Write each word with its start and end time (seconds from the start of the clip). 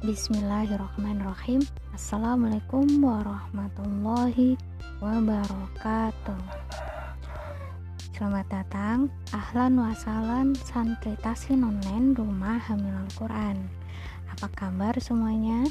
Bismillahirrahmanirrahim. 0.00 1.60
Assalamualaikum 1.92 2.88
warahmatullahi 3.04 4.56
wabarakatuh. 4.96 6.40
Selamat 8.16 8.48
datang. 8.48 9.12
Ahlan 9.36 9.76
wasalan 9.76 10.56
Santri 10.56 11.20
Tasin 11.20 11.68
Online 11.68 12.16
Rumah 12.16 12.56
Hamil 12.64 12.96
Al-Quran 12.96 13.68
Apa 14.32 14.48
kabar 14.56 14.96
semuanya? 14.96 15.68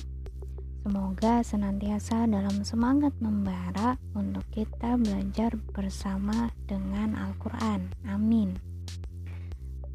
Semoga 0.86 1.42
senantiasa 1.42 2.30
dalam 2.30 2.62
semangat 2.62 3.18
membara 3.18 3.98
Untuk 4.14 4.46
kita 4.54 4.94
belajar 5.02 5.58
bersama 5.74 6.54
dengan 6.70 7.18
Al-Quran. 7.18 7.98
Amin. 8.06 8.62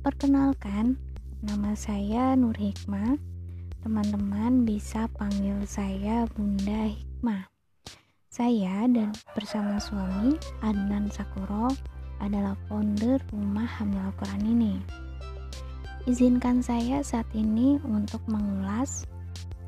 Perkenalkan 0.02 0.98
Nama 1.38 1.78
saya 1.78 2.34
Nur 2.34 2.58
Hikmah 2.58 3.33
Teman-teman 3.84 4.64
bisa 4.64 5.04
panggil 5.12 5.60
saya 5.68 6.24
Bunda 6.32 6.88
Hikmah. 6.88 7.52
Saya 8.32 8.88
dan 8.88 9.12
bersama 9.36 9.76
suami 9.76 10.40
Adnan 10.64 11.12
Sakuro 11.12 11.68
adalah 12.16 12.56
founder 12.64 13.20
Rumah 13.28 13.68
Hamil 13.68 14.00
Al-Quran 14.00 14.56
ini. 14.56 14.74
Izinkan 16.08 16.64
saya 16.64 17.04
saat 17.04 17.28
ini 17.36 17.76
untuk 17.84 18.24
mengulas 18.24 19.04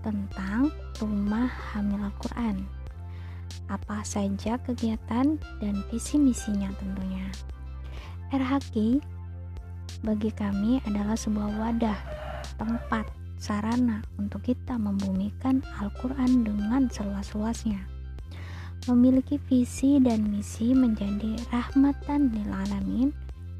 tentang 0.00 0.72
Rumah 0.96 1.76
Hamil 1.76 2.00
Al-Quran. 2.00 2.64
Apa 3.68 4.00
saja 4.00 4.56
kegiatan 4.64 5.36
dan 5.60 5.74
visi 5.92 6.16
misinya 6.16 6.72
tentunya. 6.80 7.28
RHQ 8.32 8.96
bagi 10.08 10.32
kami 10.32 10.80
adalah 10.88 11.20
sebuah 11.20 11.52
wadah, 11.60 12.00
tempat 12.56 13.25
sarana 13.36 14.02
untuk 14.16 14.44
kita 14.44 14.76
membumikan 14.76 15.60
Al-Quran 15.80 16.44
dengan 16.44 16.88
seluas-luasnya. 16.88 17.80
Memiliki 18.86 19.40
visi 19.50 19.98
dan 19.98 20.30
misi 20.30 20.70
menjadi 20.76 21.36
rahmatan 21.50 22.30
lil 22.30 22.50
alamin, 22.52 23.10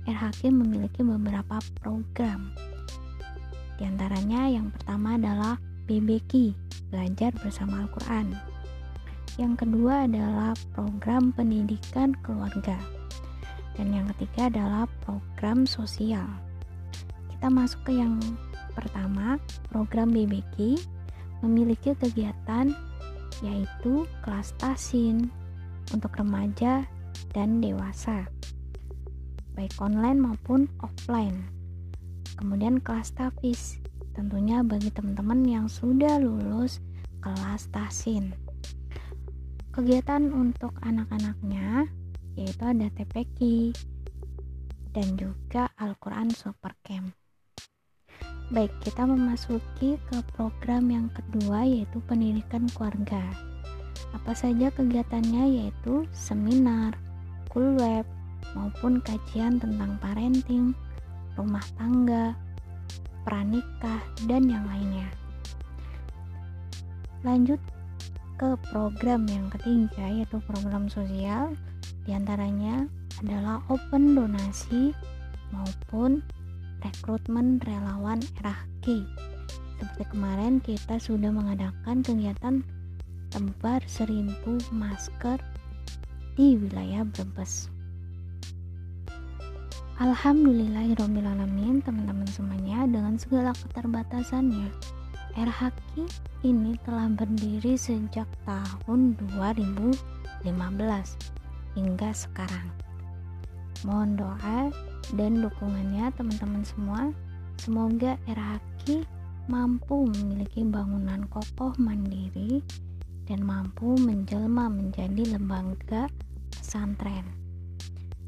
RHK 0.07 0.55
memiliki 0.55 1.03
beberapa 1.03 1.59
program. 1.83 2.55
Di 3.77 3.85
antaranya 3.85 4.49
yang 4.49 4.71
pertama 4.73 5.19
adalah 5.19 5.61
BBQ, 5.91 6.55
Belajar 6.95 7.35
Bersama 7.43 7.85
Al-Quran. 7.85 8.33
Yang 9.37 9.67
kedua 9.67 10.09
adalah 10.09 10.57
program 10.73 11.35
pendidikan 11.35 12.17
keluarga. 12.25 12.79
Dan 13.77 13.93
yang 13.93 14.09
ketiga 14.17 14.49
adalah 14.49 14.89
program 15.05 15.69
sosial. 15.69 16.25
Kita 17.29 17.53
masuk 17.53 17.85
ke 17.85 18.01
yang 18.01 18.17
Pertama, 18.77 19.41
program 19.73 20.13
BBK 20.13 20.77
memiliki 21.41 21.97
kegiatan 21.97 22.77
yaitu 23.41 24.05
kelas 24.21 24.53
tasin 24.61 25.33
untuk 25.93 26.13
remaja 26.17 26.85
dan 27.33 27.61
dewasa, 27.61 28.29
baik 29.57 29.73
online 29.81 30.21
maupun 30.21 30.69
offline. 30.85 31.49
Kemudian 32.37 32.81
kelas 32.85 33.17
tafis, 33.17 33.81
tentunya 34.13 34.61
bagi 34.61 34.93
teman-teman 34.93 35.41
yang 35.45 35.67
sudah 35.69 36.21
lulus 36.21 36.85
kelas 37.25 37.69
tasin. 37.73 38.37
Kegiatan 39.73 40.33
untuk 40.33 40.77
anak-anaknya 40.85 41.89
yaitu 42.37 42.65
ada 42.65 42.89
TPQ 42.93 43.73
dan 44.93 45.17
juga 45.17 45.73
Al-Quran 45.77 46.33
Super 46.33 46.73
Camp. 46.85 47.26
Baik, 48.47 48.71
kita 48.79 49.03
memasuki 49.03 49.99
ke 49.99 50.19
program 50.39 50.87
yang 50.87 51.11
kedua 51.11 51.67
yaitu 51.67 51.99
pendidikan 52.07 52.71
keluarga. 52.79 53.19
Apa 54.15 54.39
saja 54.39 54.71
kegiatannya 54.71 55.51
yaitu 55.51 56.07
seminar, 56.15 56.95
cool 57.51 57.75
web, 57.75 58.07
maupun 58.55 59.03
kajian 59.03 59.59
tentang 59.59 59.99
parenting, 59.99 60.79
rumah 61.35 61.67
tangga, 61.75 62.39
pranikah, 63.27 64.07
dan 64.31 64.47
yang 64.47 64.63
lainnya. 64.71 65.11
Lanjut 67.27 67.59
ke 68.39 68.55
program 68.71 69.27
yang 69.27 69.51
ketiga 69.51 70.07
yaitu 70.07 70.39
program 70.47 70.87
sosial 70.87 71.51
di 72.07 72.15
antaranya 72.15 72.87
adalah 73.19 73.59
open 73.67 74.15
donasi 74.15 74.95
maupun 75.51 76.23
rekrutmen 76.85 77.63
relawan 77.65 78.21
RHK. 78.41 79.05
Seperti 79.77 80.05
kemarin 80.09 80.61
kita 80.65 80.97
sudah 80.97 81.29
mengadakan 81.29 82.01
kegiatan 82.01 82.65
tebar 83.29 83.85
seribu 83.85 84.57
masker 84.73 85.37
di 86.37 86.57
wilayah 86.57 87.05
Brebes. 87.05 87.69
Alhamdulillahirrohmanirrohim 89.97 91.81
teman-teman 91.81 92.29
semuanya 92.29 92.85
dengan 92.85 93.17
segala 93.17 93.57
keterbatasannya 93.57 94.69
RHK 95.37 96.05
ini 96.45 96.77
telah 96.85 97.09
berdiri 97.13 97.77
sejak 97.81 98.29
tahun 98.45 99.17
2015 99.37 100.45
hingga 101.77 102.11
sekarang 102.13 102.69
mohon 103.85 104.17
doa 104.17 104.73
dan 105.13 105.43
dukungannya 105.43 106.09
teman-teman 106.17 106.65
semua. 106.65 107.13
Semoga 107.61 108.17
RHQ 108.31 109.05
mampu 109.51 110.09
memiliki 110.11 110.63
bangunan 110.67 111.27
kokoh 111.29 111.75
mandiri 111.77 112.61
dan 113.27 113.43
mampu 113.43 113.99
menjelma 113.99 114.71
menjadi 114.71 115.37
lembaga 115.37 116.07
pesantren. 116.55 117.27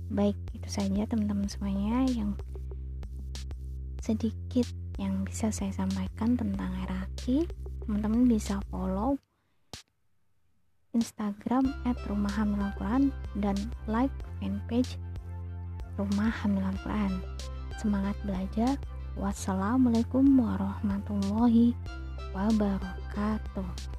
Baik, 0.08 0.36
itu 0.56 0.68
saja 0.68 1.04
teman-teman 1.04 1.46
semuanya 1.46 2.08
yang 2.08 2.32
sedikit 4.00 4.66
yang 4.96 5.22
bisa 5.22 5.52
saya 5.52 5.70
sampaikan 5.70 6.34
tentang 6.34 6.72
RHQ. 6.88 7.44
Teman-teman 7.84 8.24
bisa 8.24 8.58
follow 8.72 9.20
Instagram 10.96 11.68
@rumahhamil 12.08 12.72
dan 13.38 13.56
like 13.86 14.12
fanpage 14.40 14.96
Rumah 15.98 16.30
Hamilan 16.30 16.78
Quran. 16.86 17.18
Semangat 17.82 18.14
belajar. 18.22 18.78
Wassalamualaikum 19.18 20.22
warahmatullahi 20.38 21.74
wabarakatuh. 22.30 23.97